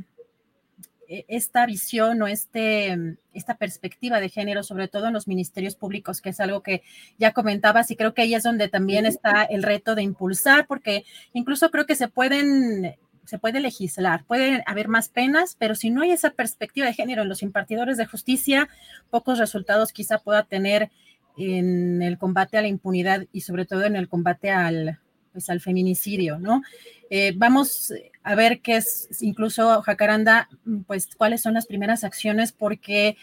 esta 1.07 1.65
visión 1.65 2.21
o 2.21 2.27
este, 2.27 2.95
mm, 2.95 3.17
esta 3.33 3.57
perspectiva 3.57 4.19
de 4.19 4.29
género, 4.29 4.63
sobre 4.63 4.87
todo 4.87 5.07
en 5.07 5.13
los 5.13 5.27
ministerios 5.27 5.75
públicos, 5.75 6.21
que 6.21 6.29
es 6.29 6.39
algo 6.39 6.61
que 6.61 6.83
ya 7.17 7.33
comentabas 7.33 7.91
y 7.91 7.95
creo 7.95 8.13
que 8.13 8.23
ahí 8.23 8.35
es 8.35 8.43
donde 8.43 8.67
también 8.69 9.05
está 9.05 9.43
el 9.43 9.63
reto 9.63 9.95
de 9.95 10.03
impulsar, 10.03 10.67
porque 10.67 11.05
incluso 11.33 11.71
creo 11.71 11.85
que 11.85 11.95
se 11.95 12.07
pueden 12.07 12.95
se 13.25 13.39
puede 13.39 13.59
legislar, 13.59 14.23
puede 14.25 14.63
haber 14.67 14.87
más 14.87 15.09
penas, 15.09 15.55
pero 15.57 15.73
si 15.73 15.89
no 15.89 16.03
hay 16.03 16.11
esa 16.11 16.29
perspectiva 16.29 16.85
de 16.85 16.93
género 16.93 17.23
en 17.23 17.29
los 17.29 17.41
impartidores 17.41 17.97
de 17.97 18.05
justicia, 18.05 18.69
pocos 19.09 19.39
resultados 19.39 19.91
quizá 19.91 20.19
pueda 20.19 20.43
tener 20.43 20.91
en 21.37 22.01
el 22.01 22.17
combate 22.17 22.57
a 22.57 22.61
la 22.61 22.67
impunidad 22.67 23.25
y 23.31 23.41
sobre 23.41 23.65
todo 23.65 23.83
en 23.83 23.95
el 23.95 24.07
combate 24.07 24.51
al, 24.51 24.99
pues, 25.33 25.49
al 25.49 25.59
feminicidio, 25.59 26.39
¿no? 26.39 26.61
Eh, 27.09 27.33
vamos 27.35 27.91
a 28.25 28.33
ver 28.33 28.61
qué 28.61 28.77
es, 28.77 29.07
incluso 29.21 29.83
Jacaranda, 29.83 30.49
pues 30.87 31.15
cuáles 31.15 31.43
son 31.43 31.53
las 31.53 31.67
primeras 31.67 32.03
acciones, 32.03 32.51
porque 32.51 33.17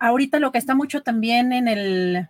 ahorita 0.00 0.40
lo 0.40 0.50
que 0.50 0.58
está 0.58 0.74
mucho 0.74 1.00
también 1.00 1.52
en 1.52 1.68
el, 1.68 2.28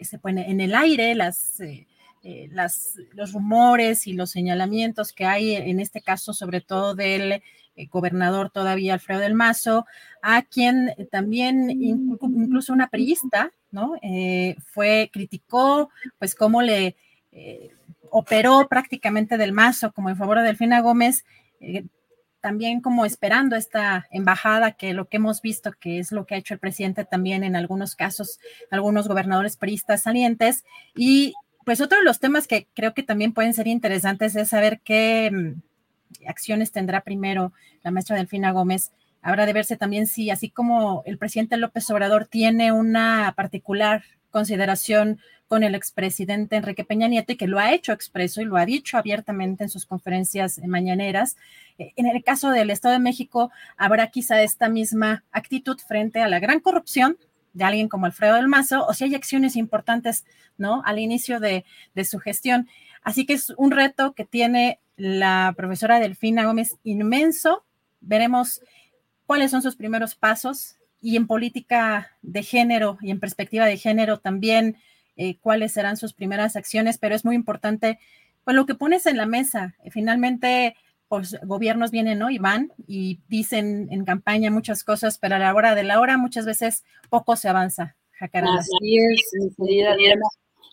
se 0.00 0.18
pone 0.18 0.50
en 0.50 0.62
el 0.62 0.74
aire, 0.74 1.14
las, 1.14 1.60
eh, 1.60 1.86
eh, 2.22 2.48
las, 2.50 2.96
los 3.12 3.34
rumores 3.34 4.06
y 4.06 4.14
los 4.14 4.30
señalamientos 4.30 5.12
que 5.12 5.26
hay 5.26 5.54
en 5.54 5.80
este 5.80 6.00
caso, 6.00 6.32
sobre 6.32 6.62
todo 6.62 6.94
del 6.94 7.42
gobernador 7.90 8.48
todavía 8.48 8.94
Alfredo 8.94 9.20
del 9.20 9.34
Mazo, 9.34 9.84
a 10.22 10.40
quien 10.42 10.94
también 11.10 11.68
incluso 11.70 12.72
una 12.72 12.88
priista, 12.88 13.52
¿no? 13.70 13.96
fue, 14.64 15.10
criticó, 15.12 15.90
pues 16.18 16.34
cómo 16.36 16.62
le 16.62 16.96
operó 18.16 18.68
prácticamente 18.68 19.36
del 19.36 19.50
mazo 19.50 19.90
como 19.90 20.08
en 20.08 20.16
favor 20.16 20.38
de 20.38 20.44
Delfina 20.44 20.80
Gómez, 20.80 21.24
eh, 21.58 21.84
también 22.40 22.80
como 22.80 23.04
esperando 23.04 23.56
esta 23.56 24.06
embajada, 24.12 24.70
que 24.70 24.92
lo 24.92 25.08
que 25.08 25.16
hemos 25.16 25.42
visto, 25.42 25.72
que 25.72 25.98
es 25.98 26.12
lo 26.12 26.24
que 26.24 26.36
ha 26.36 26.38
hecho 26.38 26.54
el 26.54 26.60
presidente 26.60 27.04
también 27.04 27.42
en 27.42 27.56
algunos 27.56 27.96
casos, 27.96 28.38
algunos 28.70 29.08
gobernadores 29.08 29.56
priistas 29.56 30.02
salientes. 30.02 30.62
Y 30.94 31.34
pues 31.64 31.80
otro 31.80 31.98
de 31.98 32.04
los 32.04 32.20
temas 32.20 32.46
que 32.46 32.68
creo 32.72 32.94
que 32.94 33.02
también 33.02 33.32
pueden 33.32 33.52
ser 33.52 33.66
interesantes 33.66 34.36
es 34.36 34.50
saber 34.50 34.80
qué 34.84 35.32
mm, 35.32 36.28
acciones 36.28 36.70
tendrá 36.70 37.00
primero 37.00 37.52
la 37.82 37.90
maestra 37.90 38.14
Delfina 38.14 38.52
Gómez. 38.52 38.92
Habrá 39.22 39.44
de 39.44 39.54
verse 39.54 39.76
también 39.76 40.06
si, 40.06 40.30
así 40.30 40.50
como 40.50 41.02
el 41.04 41.18
presidente 41.18 41.56
López 41.56 41.90
Obrador 41.90 42.26
tiene 42.26 42.70
una 42.70 43.32
particular 43.34 44.04
consideración 44.30 45.18
con 45.48 45.62
el 45.62 45.74
expresidente 45.74 46.56
Enrique 46.56 46.84
Peña 46.84 47.08
Nieto 47.08 47.32
y 47.32 47.36
que 47.36 47.46
lo 47.46 47.58
ha 47.58 47.72
hecho 47.72 47.92
expreso 47.92 48.40
y 48.40 48.44
lo 48.44 48.56
ha 48.56 48.66
dicho 48.66 48.96
abiertamente 48.96 49.64
en 49.64 49.70
sus 49.70 49.86
conferencias 49.86 50.58
mañaneras. 50.66 51.36
Eh, 51.78 51.92
en 51.96 52.06
el 52.06 52.22
caso 52.24 52.50
del 52.50 52.70
Estado 52.70 52.94
de 52.94 53.00
México, 53.00 53.50
habrá 53.76 54.08
quizá 54.08 54.42
esta 54.42 54.68
misma 54.68 55.24
actitud 55.32 55.78
frente 55.86 56.20
a 56.20 56.28
la 56.28 56.40
gran 56.40 56.60
corrupción 56.60 57.18
de 57.52 57.64
alguien 57.64 57.88
como 57.88 58.06
Alfredo 58.06 58.34
del 58.34 58.48
Mazo, 58.48 58.84
o 58.86 58.94
si 58.94 59.04
hay 59.04 59.14
acciones 59.14 59.54
importantes, 59.54 60.24
¿no? 60.58 60.82
Al 60.84 60.98
inicio 60.98 61.38
de, 61.38 61.64
de 61.94 62.04
su 62.04 62.18
gestión. 62.18 62.68
Así 63.02 63.26
que 63.26 63.34
es 63.34 63.50
un 63.56 63.70
reto 63.70 64.12
que 64.14 64.24
tiene 64.24 64.80
la 64.96 65.54
profesora 65.56 66.00
Delfina 66.00 66.44
Gómez 66.44 66.76
inmenso. 66.82 67.64
Veremos 68.00 68.60
cuáles 69.26 69.50
son 69.50 69.62
sus 69.62 69.76
primeros 69.76 70.14
pasos 70.14 70.76
y 71.00 71.16
en 71.16 71.26
política 71.26 72.12
de 72.22 72.42
género 72.42 72.98
y 73.02 73.10
en 73.10 73.20
perspectiva 73.20 73.66
de 73.66 73.76
género 73.76 74.18
también 74.18 74.78
eh, 75.16 75.38
cuáles 75.38 75.72
serán 75.72 75.96
sus 75.96 76.12
primeras 76.12 76.56
acciones, 76.56 76.98
pero 76.98 77.14
es 77.14 77.24
muy 77.24 77.34
importante, 77.34 77.98
pues 78.44 78.56
lo 78.56 78.66
que 78.66 78.74
pones 78.74 79.06
en 79.06 79.16
la 79.16 79.26
mesa. 79.26 79.74
Finalmente, 79.90 80.76
pues 81.08 81.38
gobiernos 81.44 81.90
vienen 81.90 82.18
¿no? 82.18 82.30
y 82.30 82.38
van 82.38 82.72
y 82.86 83.20
dicen 83.28 83.88
en 83.90 84.04
campaña 84.04 84.50
muchas 84.50 84.84
cosas, 84.84 85.18
pero 85.18 85.36
a 85.36 85.38
la 85.38 85.54
hora 85.54 85.74
de 85.74 85.84
la 85.84 86.00
hora 86.00 86.18
muchas 86.18 86.46
veces 86.46 86.84
poco 87.10 87.36
se 87.36 87.48
avanza. 87.48 87.96
Así 88.20 88.96
es, 88.96 89.30
mi 89.38 89.50
querida 89.54 89.96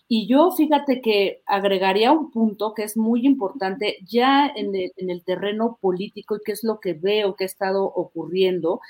Y 0.08 0.26
yo 0.26 0.52
fíjate 0.52 1.00
que 1.00 1.42
agregaría 1.46 2.12
un 2.12 2.30
punto 2.30 2.72
que 2.74 2.84
es 2.84 2.96
muy 2.96 3.26
importante 3.26 3.98
ya 4.06 4.50
en 4.54 4.74
el 4.74 5.24
terreno 5.24 5.78
político 5.80 6.36
y 6.36 6.40
que 6.44 6.52
es 6.52 6.64
lo 6.64 6.80
que 6.80 6.94
veo 6.94 7.34
que 7.34 7.44
ha 7.44 7.46
estado 7.46 7.84
ocurriendo 7.84 8.80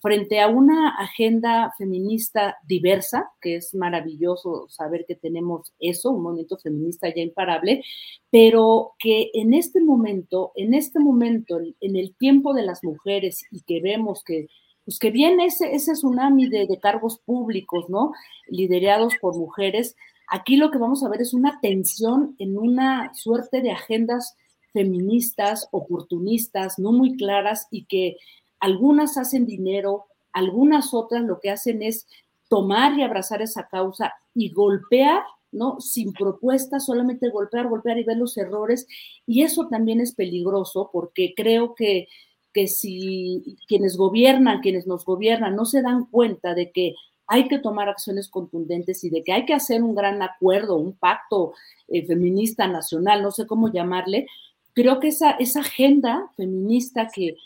frente 0.00 0.40
a 0.40 0.48
una 0.48 0.96
agenda 0.96 1.72
feminista 1.76 2.56
diversa, 2.66 3.30
que 3.40 3.56
es 3.56 3.74
maravilloso 3.74 4.66
saber 4.68 5.04
que 5.06 5.14
tenemos 5.14 5.72
eso, 5.78 6.10
un 6.10 6.22
movimiento 6.22 6.56
feminista 6.58 7.08
ya 7.08 7.22
imparable, 7.22 7.82
pero 8.30 8.92
que 8.98 9.30
en 9.34 9.54
este 9.54 9.80
momento, 9.80 10.52
en 10.56 10.74
este 10.74 11.00
momento, 11.00 11.60
en 11.80 11.96
el 11.96 12.14
tiempo 12.16 12.54
de 12.54 12.62
las 12.62 12.82
mujeres 12.82 13.44
y 13.50 13.62
que 13.62 13.80
vemos 13.80 14.22
que 14.24 14.46
pues 14.84 14.98
que 14.98 15.10
viene 15.10 15.44
ese, 15.44 15.74
ese 15.74 15.92
tsunami 15.92 16.48
de, 16.48 16.66
de 16.66 16.78
cargos 16.80 17.18
públicos, 17.18 17.84
¿no? 17.90 18.12
Liderados 18.48 19.14
por 19.20 19.36
mujeres, 19.36 19.94
aquí 20.26 20.56
lo 20.56 20.70
que 20.70 20.78
vamos 20.78 21.04
a 21.04 21.08
ver 21.08 21.20
es 21.20 21.34
una 21.34 21.60
tensión 21.60 22.34
en 22.38 22.56
una 22.56 23.12
suerte 23.12 23.60
de 23.60 23.72
agendas 23.72 24.36
feministas, 24.72 25.68
oportunistas, 25.72 26.78
no 26.78 26.92
muy 26.92 27.16
claras 27.16 27.68
y 27.70 27.84
que 27.84 28.16
algunas 28.60 29.16
hacen 29.16 29.46
dinero, 29.46 30.04
algunas 30.32 30.94
otras 30.94 31.22
lo 31.24 31.40
que 31.40 31.50
hacen 31.50 31.82
es 31.82 32.06
tomar 32.48 32.98
y 32.98 33.02
abrazar 33.02 33.42
esa 33.42 33.68
causa 33.68 34.12
y 34.34 34.50
golpear, 34.52 35.22
¿no? 35.52 35.80
Sin 35.80 36.12
propuesta, 36.12 36.78
solamente 36.78 37.30
golpear, 37.30 37.68
golpear 37.68 37.98
y 37.98 38.04
ver 38.04 38.16
los 38.16 38.36
errores. 38.36 38.86
Y 39.26 39.42
eso 39.42 39.68
también 39.68 40.00
es 40.00 40.14
peligroso 40.14 40.90
porque 40.92 41.32
creo 41.36 41.74
que, 41.74 42.08
que 42.52 42.68
si 42.68 43.56
quienes 43.66 43.96
gobiernan, 43.96 44.60
quienes 44.60 44.86
nos 44.86 45.04
gobiernan, 45.04 45.56
no 45.56 45.64
se 45.64 45.82
dan 45.82 46.06
cuenta 46.06 46.54
de 46.54 46.70
que 46.70 46.94
hay 47.26 47.46
que 47.46 47.60
tomar 47.60 47.88
acciones 47.88 48.28
contundentes 48.28 49.04
y 49.04 49.10
de 49.10 49.22
que 49.22 49.32
hay 49.32 49.46
que 49.46 49.54
hacer 49.54 49.84
un 49.84 49.94
gran 49.94 50.20
acuerdo, 50.20 50.76
un 50.76 50.94
pacto 50.94 51.52
eh, 51.86 52.04
feminista 52.04 52.66
nacional, 52.66 53.22
no 53.22 53.30
sé 53.30 53.46
cómo 53.46 53.72
llamarle, 53.72 54.26
creo 54.72 54.98
que 54.98 55.08
esa, 55.08 55.30
esa 55.32 55.60
agenda 55.60 56.28
feminista 56.36 57.08
que, 57.14 57.36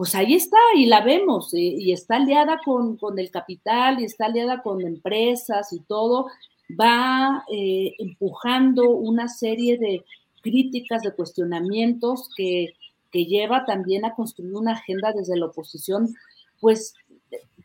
pues 0.00 0.14
ahí 0.14 0.32
está 0.32 0.56
y 0.76 0.86
la 0.86 1.02
vemos, 1.02 1.52
eh, 1.52 1.58
y 1.58 1.92
está 1.92 2.16
aliada 2.16 2.58
con, 2.64 2.96
el 3.18 3.30
capital 3.30 4.00
y 4.00 4.04
está 4.04 4.24
aliada 4.24 4.62
con 4.62 4.80
empresas 4.80 5.74
y 5.74 5.80
todo, 5.80 6.28
va 6.70 7.44
eh, 7.52 7.96
empujando 7.98 8.92
una 8.92 9.28
serie 9.28 9.76
de 9.76 10.02
críticas, 10.40 11.02
de 11.02 11.12
cuestionamientos 11.12 12.30
que, 12.34 12.72
que 13.12 13.26
lleva 13.26 13.66
también 13.66 14.06
a 14.06 14.14
construir 14.14 14.54
una 14.54 14.72
agenda 14.72 15.12
desde 15.12 15.36
la 15.36 15.44
oposición, 15.44 16.14
pues 16.62 16.94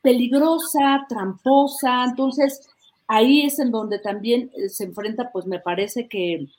peligrosa, 0.01 1.05
tramposa, 1.07 2.03
entonces 2.03 2.67
ahí 3.07 3.43
es 3.43 3.59
en 3.59 3.71
donde 3.71 3.99
también 3.99 4.51
eh, 4.57 4.67
se 4.67 4.83
enfrenta, 4.83 5.31
pues 5.31 5.45
me 5.45 5.61
parece 5.61 6.09
que 6.09 6.49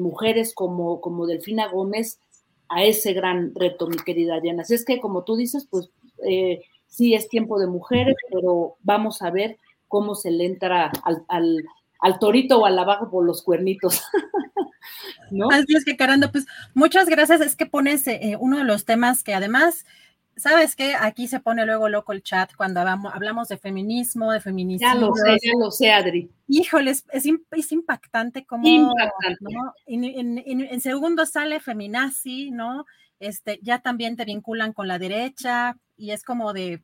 mujeres 0.00 0.52
como, 0.52 1.00
como 1.00 1.26
Delfina 1.26 1.68
Gómez 1.68 2.18
a 2.68 2.84
ese 2.84 3.12
gran 3.12 3.54
reto, 3.54 3.86
mi 3.86 3.96
querida 3.96 4.40
Diana. 4.40 4.62
Así 4.62 4.74
es 4.74 4.84
que, 4.84 5.00
como 5.00 5.24
tú 5.24 5.36
dices, 5.36 5.66
pues 5.70 5.90
eh, 6.28 6.62
sí 6.86 7.14
es 7.14 7.28
tiempo 7.28 7.58
de 7.58 7.66
mujeres, 7.66 8.16
pero 8.30 8.76
vamos 8.82 9.22
a 9.22 9.30
ver 9.30 9.58
cómo 9.88 10.14
se 10.14 10.30
le 10.30 10.46
entra 10.46 10.90
al, 11.28 12.18
torito 12.18 12.60
o 12.60 12.66
al 12.66 12.78
abajo 12.78 13.10
por 13.10 13.24
los 13.24 13.42
cuernitos. 13.42 14.02
¿No? 15.30 15.48
Así 15.50 15.74
es 15.76 15.84
que, 15.84 15.96
caramba, 15.96 16.30
pues 16.30 16.46
muchas 16.74 17.08
gracias. 17.08 17.40
Es 17.40 17.56
que 17.56 17.66
pones 17.66 18.06
eh, 18.06 18.36
uno 18.38 18.58
de 18.58 18.64
los 18.64 18.84
temas 18.84 19.22
que 19.22 19.34
además 19.34 19.84
¿sabes 20.36 20.76
qué? 20.76 20.94
Aquí 20.94 21.28
se 21.28 21.40
pone 21.40 21.66
luego 21.66 21.88
loco 21.88 22.12
el 22.12 22.22
chat 22.22 22.54
cuando 22.54 22.80
hablamos, 22.80 23.48
de 23.48 23.56
feminismo, 23.56 24.32
de 24.32 24.40
feminismo. 24.40 24.86
Ya 24.86 24.94
lo 24.94 25.14
sé, 25.14 25.36
ya 25.42 25.52
lo 25.58 25.70
sé, 25.70 25.92
Adri. 25.92 26.30
Híjoles, 26.46 27.04
es, 27.10 27.24
es 27.50 27.72
impactante 27.72 28.44
como... 28.44 28.66
Impactante. 28.66 29.44
En, 29.86 30.38
en, 30.38 30.80
segundo 30.80 31.26
sale 31.26 31.60
feminazi, 31.60 32.50
¿no? 32.50 32.84
Este, 33.18 33.58
ya 33.62 33.78
también 33.78 34.16
te 34.16 34.24
vinculan 34.24 34.72
con 34.72 34.88
la 34.88 34.98
derecha, 34.98 35.76
y 35.96 36.10
es 36.10 36.22
como 36.22 36.52
de, 36.52 36.82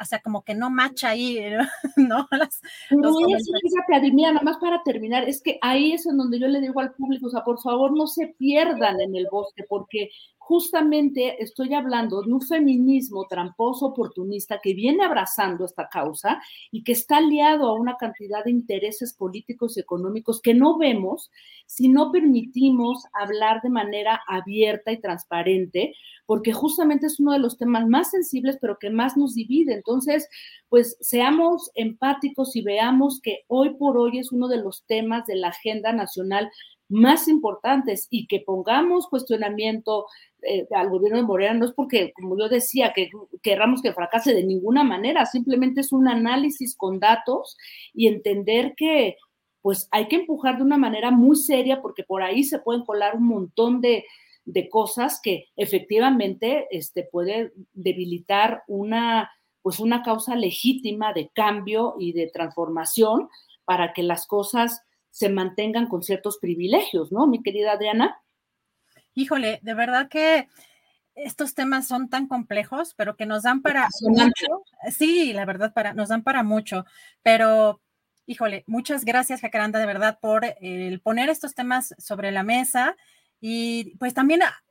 o 0.00 0.04
sea, 0.04 0.20
como 0.20 0.42
que 0.42 0.54
no 0.54 0.70
macha 0.70 1.10
ahí, 1.10 1.38
¿no? 1.96 2.26
Las, 2.30 2.60
no, 2.90 3.14
fíjate, 3.14 3.94
Adimia, 3.94 4.32
nada 4.32 4.44
más 4.44 4.58
para 4.58 4.82
terminar, 4.82 5.28
es 5.28 5.40
que 5.40 5.58
ahí 5.62 5.92
es 5.92 6.06
en 6.06 6.16
donde 6.16 6.40
yo 6.40 6.48
le 6.48 6.60
digo 6.60 6.80
al 6.80 6.92
público, 6.92 7.28
o 7.28 7.30
sea, 7.30 7.44
por 7.44 7.60
favor 7.60 7.96
no 7.96 8.06
se 8.06 8.34
pierdan 8.38 9.00
en 9.00 9.14
el 9.14 9.28
bosque, 9.30 9.64
porque 9.68 10.10
justamente 10.48 11.42
estoy 11.42 11.74
hablando 11.74 12.22
de 12.22 12.32
un 12.32 12.40
feminismo 12.40 13.26
tramposo 13.28 13.84
oportunista 13.84 14.60
que 14.62 14.72
viene 14.72 15.04
abrazando 15.04 15.66
esta 15.66 15.90
causa 15.90 16.40
y 16.70 16.82
que 16.84 16.92
está 16.92 17.18
aliado 17.18 17.68
a 17.68 17.78
una 17.78 17.98
cantidad 17.98 18.42
de 18.42 18.52
intereses 18.52 19.12
políticos 19.12 19.76
y 19.76 19.80
económicos 19.80 20.40
que 20.40 20.54
no 20.54 20.78
vemos 20.78 21.30
si 21.66 21.90
no 21.90 22.10
permitimos 22.10 23.04
hablar 23.12 23.60
de 23.60 23.68
manera 23.68 24.22
abierta 24.26 24.90
y 24.90 25.02
transparente, 25.02 25.94
porque 26.24 26.54
justamente 26.54 27.08
es 27.08 27.20
uno 27.20 27.32
de 27.32 27.40
los 27.40 27.58
temas 27.58 27.86
más 27.86 28.10
sensibles, 28.10 28.56
pero 28.58 28.78
que 28.78 28.88
más 28.88 29.18
nos 29.18 29.34
divide. 29.34 29.74
Entonces, 29.74 30.30
pues 30.70 30.96
seamos 31.00 31.70
empáticos 31.74 32.56
y 32.56 32.62
veamos 32.62 33.20
que 33.20 33.40
hoy 33.48 33.74
por 33.74 33.98
hoy 33.98 34.18
es 34.18 34.32
uno 34.32 34.48
de 34.48 34.62
los 34.62 34.82
temas 34.86 35.26
de 35.26 35.36
la 35.36 35.48
agenda 35.48 35.92
nacional 35.92 36.50
más 36.88 37.28
importantes 37.28 38.06
y 38.10 38.26
que 38.26 38.40
pongamos 38.40 39.08
cuestionamiento 39.08 40.06
eh, 40.42 40.66
al 40.74 40.88
gobierno 40.88 41.18
de 41.18 41.24
Morena 41.24 41.54
no 41.54 41.66
es 41.66 41.72
porque, 41.72 42.12
como 42.12 42.38
yo 42.38 42.48
decía, 42.48 42.92
que 42.94 43.10
querramos 43.42 43.82
que 43.82 43.92
fracase 43.92 44.34
de 44.34 44.44
ninguna 44.44 44.84
manera, 44.84 45.26
simplemente 45.26 45.80
es 45.80 45.92
un 45.92 46.08
análisis 46.08 46.76
con 46.76 47.00
datos 47.00 47.56
y 47.92 48.06
entender 48.06 48.74
que 48.76 49.16
pues 49.60 49.88
hay 49.90 50.08
que 50.08 50.16
empujar 50.16 50.56
de 50.56 50.62
una 50.62 50.78
manera 50.78 51.10
muy 51.10 51.36
seria 51.36 51.82
porque 51.82 52.04
por 52.04 52.22
ahí 52.22 52.44
se 52.44 52.60
pueden 52.60 52.84
colar 52.84 53.16
un 53.16 53.26
montón 53.26 53.80
de, 53.80 54.04
de 54.44 54.68
cosas 54.70 55.20
que 55.22 55.48
efectivamente 55.56 56.66
este, 56.70 57.02
puede 57.02 57.52
debilitar 57.74 58.62
una, 58.66 59.30
pues 59.60 59.78
una 59.78 60.02
causa 60.02 60.36
legítima 60.36 61.12
de 61.12 61.30
cambio 61.34 61.96
y 61.98 62.12
de 62.12 62.30
transformación 62.32 63.28
para 63.64 63.92
que 63.92 64.02
las 64.02 64.26
cosas 64.26 64.80
se 65.10 65.28
mantengan 65.28 65.86
con 65.88 66.02
ciertos 66.02 66.38
privilegios, 66.38 67.12
¿no, 67.12 67.26
mi 67.26 67.42
querida 67.42 67.72
Adriana? 67.72 68.20
Híjole, 69.14 69.58
de 69.62 69.74
verdad 69.74 70.08
que 70.08 70.48
estos 71.14 71.54
temas 71.54 71.86
son 71.88 72.08
tan 72.08 72.28
complejos, 72.28 72.94
pero 72.94 73.16
que 73.16 73.26
nos 73.26 73.42
dan 73.42 73.62
para 73.62 73.88
mucho. 74.02 74.62
Sí, 74.96 75.32
la 75.32 75.44
verdad, 75.44 75.72
para, 75.72 75.92
nos 75.92 76.08
dan 76.08 76.22
para 76.22 76.42
mucho. 76.42 76.84
Pero, 77.22 77.80
híjole, 78.26 78.64
muchas 78.66 79.04
gracias, 79.04 79.40
Jacaranda, 79.40 79.80
de 79.80 79.86
verdad, 79.86 80.18
por 80.20 80.44
el 80.60 81.00
poner 81.00 81.28
estos 81.28 81.54
temas 81.54 81.94
sobre 81.98 82.30
la 82.30 82.42
mesa. 82.42 82.96
Y 83.40 83.96
pues 83.98 84.14
también 84.14 84.42
ah, 84.42 84.62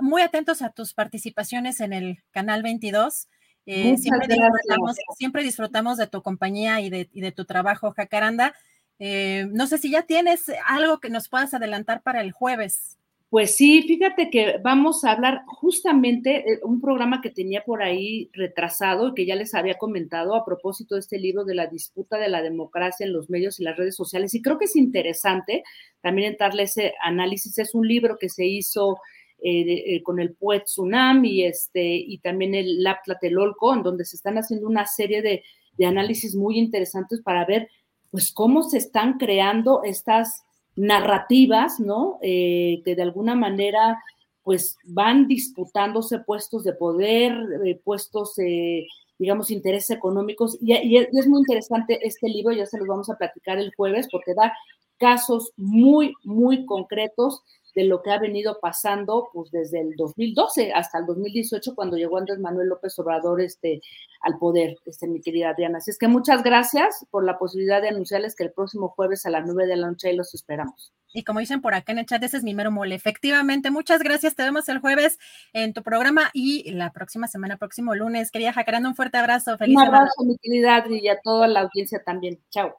muy 0.00 0.22
atentos 0.22 0.62
a 0.62 0.70
tus 0.70 0.94
participaciones 0.94 1.80
en 1.80 1.92
el 1.92 2.22
canal 2.30 2.62
22. 2.62 3.28
Eh, 3.66 3.96
siempre, 3.96 4.26
disfrutamos, 4.26 4.96
siempre, 5.16 5.44
disfrutamos, 5.44 5.96
de 5.98 6.08
tu 6.08 6.22
compañía 6.22 6.80
y 6.80 6.90
de, 6.90 7.08
y 7.12 7.20
de 7.20 7.32
tu 7.32 7.44
trabajo, 7.44 7.92
Jacaranda. 7.92 8.54
Eh, 8.98 9.46
no 9.50 9.66
sé 9.66 9.78
si 9.78 9.90
ya 9.90 10.02
tienes 10.02 10.44
algo 10.66 11.00
que 11.00 11.10
nos 11.10 11.28
puedas 11.28 11.54
adelantar 11.54 12.02
para 12.02 12.20
el 12.20 12.32
jueves. 12.32 12.98
Pues 13.32 13.56
sí, 13.56 13.82
fíjate 13.84 14.28
que 14.28 14.58
vamos 14.62 15.04
a 15.04 15.12
hablar 15.12 15.40
justamente 15.46 16.44
de 16.46 16.60
un 16.64 16.82
programa 16.82 17.22
que 17.22 17.30
tenía 17.30 17.64
por 17.64 17.82
ahí 17.82 18.28
retrasado 18.34 19.08
y 19.08 19.14
que 19.14 19.24
ya 19.24 19.36
les 19.36 19.54
había 19.54 19.78
comentado 19.78 20.34
a 20.34 20.44
propósito 20.44 20.96
de 20.96 21.00
este 21.00 21.18
libro 21.18 21.46
de 21.46 21.54
la 21.54 21.66
disputa 21.66 22.18
de 22.18 22.28
la 22.28 22.42
democracia 22.42 23.06
en 23.06 23.14
los 23.14 23.30
medios 23.30 23.58
y 23.58 23.64
las 23.64 23.78
redes 23.78 23.96
sociales. 23.96 24.34
Y 24.34 24.42
creo 24.42 24.58
que 24.58 24.66
es 24.66 24.76
interesante 24.76 25.64
también 26.02 26.36
darle 26.38 26.64
ese 26.64 26.92
análisis. 27.02 27.56
Es 27.56 27.74
un 27.74 27.88
libro 27.88 28.18
que 28.18 28.28
se 28.28 28.44
hizo 28.44 28.98
eh, 29.38 29.62
eh, 29.96 30.02
con 30.02 30.20
el 30.20 30.34
Poet 30.34 30.64
Tsunam 30.64 31.24
y, 31.24 31.44
este, 31.44 31.86
y 31.86 32.18
también 32.18 32.54
el 32.54 32.82
Lab 32.82 32.98
Tlatelolco, 33.02 33.72
en 33.72 33.82
donde 33.82 34.04
se 34.04 34.16
están 34.16 34.36
haciendo 34.36 34.68
una 34.68 34.86
serie 34.86 35.22
de 35.22 35.86
análisis 35.86 36.36
muy 36.36 36.58
interesantes 36.58 37.22
para 37.22 37.46
ver 37.46 37.70
pues 38.12 38.30
cómo 38.30 38.62
se 38.62 38.78
están 38.78 39.18
creando 39.18 39.82
estas 39.82 40.44
narrativas, 40.76 41.80
¿no? 41.80 42.18
Eh, 42.22 42.82
que 42.84 42.94
de 42.94 43.02
alguna 43.02 43.34
manera 43.34 43.98
pues 44.44 44.76
van 44.84 45.28
disputándose 45.28 46.18
puestos 46.18 46.64
de 46.64 46.74
poder, 46.74 47.32
eh, 47.64 47.80
puestos, 47.82 48.38
eh, 48.38 48.86
digamos, 49.18 49.50
intereses 49.50 49.90
económicos. 49.90 50.58
Y, 50.60 50.74
y, 50.74 50.96
es 50.98 51.26
muy 51.26 51.40
interesante 51.40 51.98
este 52.06 52.28
libro, 52.28 52.52
ya 52.52 52.66
se 52.66 52.78
los 52.78 52.86
vamos 52.86 53.08
a 53.08 53.16
platicar 53.16 53.58
el 53.58 53.72
jueves, 53.74 54.08
porque 54.10 54.34
da 54.34 54.52
casos 54.98 55.52
muy, 55.56 56.12
muy 56.24 56.66
concretos 56.66 57.42
de 57.74 57.84
lo 57.84 58.02
que 58.02 58.10
ha 58.10 58.18
venido 58.18 58.58
pasando 58.60 59.30
pues 59.32 59.50
desde 59.50 59.80
el 59.80 59.94
2012 59.96 60.72
hasta 60.72 60.98
el 60.98 61.06
2018 61.06 61.74
cuando 61.74 61.96
llegó 61.96 62.18
Andrés 62.18 62.38
Manuel 62.38 62.68
López 62.68 62.98
Obrador 62.98 63.40
este, 63.40 63.80
al 64.20 64.38
poder, 64.38 64.76
este, 64.86 65.06
mi 65.08 65.20
querida 65.20 65.50
Adriana. 65.50 65.78
Así 65.78 65.90
es 65.90 65.98
que 65.98 66.08
muchas 66.08 66.42
gracias 66.42 67.06
por 67.10 67.24
la 67.24 67.38
posibilidad 67.38 67.80
de 67.80 67.88
anunciarles 67.88 68.34
que 68.34 68.44
el 68.44 68.52
próximo 68.52 68.88
jueves 68.90 69.26
a 69.26 69.30
las 69.30 69.44
9 69.46 69.66
de 69.66 69.76
la 69.76 69.88
noche 69.88 70.12
los 70.12 70.34
esperamos. 70.34 70.92
Y 71.14 71.24
como 71.24 71.40
dicen 71.40 71.60
por 71.60 71.74
acá 71.74 71.92
en 71.92 71.98
el 71.98 72.06
chat, 72.06 72.22
ese 72.22 72.38
es 72.38 72.42
mi 72.42 72.54
mero 72.54 72.70
mole. 72.70 72.94
Efectivamente, 72.94 73.70
muchas 73.70 74.02
gracias. 74.02 74.34
Te 74.34 74.42
vemos 74.42 74.68
el 74.68 74.78
jueves 74.78 75.18
en 75.52 75.74
tu 75.74 75.82
programa 75.82 76.30
y 76.32 76.70
la 76.72 76.90
próxima 76.90 77.28
semana, 77.28 77.58
próximo 77.58 77.94
lunes. 77.94 78.30
Quería 78.30 78.52
Jacaranda, 78.52 78.88
un 78.88 78.94
fuerte 78.94 79.18
abrazo. 79.18 79.58
Feliz 79.58 79.76
un 79.76 79.82
abrazo, 79.82 80.24
mi 80.24 80.38
querida 80.38 80.76
Adri, 80.76 81.00
y 81.00 81.08
a 81.08 81.20
toda 81.20 81.48
la 81.48 81.60
audiencia 81.60 82.02
también. 82.02 82.40
Chao. 82.50 82.74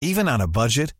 Even 0.00 0.28
on 0.28 0.40
a 0.40 0.46
budget. 0.46 0.99